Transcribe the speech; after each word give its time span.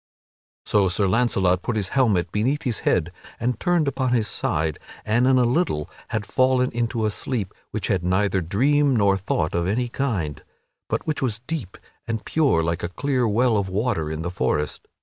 So 0.65 0.87
Sir 0.87 1.07
Launcelot 1.07 1.61
put 1.61 1.75
his 1.75 1.89
helmet 1.89 2.31
beneath 2.31 2.63
his 2.63 2.79
head 2.79 3.11
and 3.39 3.59
turned 3.59 3.87
upon 3.87 4.13
his 4.13 4.27
side, 4.27 4.79
and 5.05 5.27
in 5.27 5.37
a 5.37 5.43
little 5.45 5.87
had 6.07 6.25
fallen 6.25 6.71
into 6.71 7.05
a 7.05 7.11
sleep 7.11 7.53
which 7.69 7.85
had 7.85 8.03
neither 8.03 8.41
dream 8.41 8.95
nor 8.95 9.15
thought 9.15 9.53
of 9.53 9.67
any 9.67 9.89
kind, 9.89 10.43
but 10.89 11.05
which 11.05 11.21
was 11.21 11.41
deep 11.45 11.77
and 12.07 12.25
pure 12.25 12.63
like 12.63 12.79
to 12.79 12.87
a 12.87 12.89
clear 12.89 13.27
well 13.27 13.57
of 13.57 13.69
water 13.69 14.09
in 14.09 14.23
the 14.23 14.31
forest. 14.31 14.87